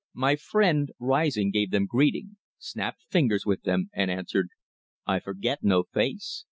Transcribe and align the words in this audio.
My 0.15 0.35
friend 0.35 0.89
rising 0.97 1.51
gave 1.51 1.69
them 1.69 1.85
greeting, 1.85 2.37
snapped 2.57 3.03
fingers 3.11 3.45
with 3.45 3.61
them, 3.61 3.91
and 3.93 4.09
answered: 4.09 4.49
"I 5.05 5.19
forget 5.19 5.59
no 5.61 5.83
face. 5.83 6.39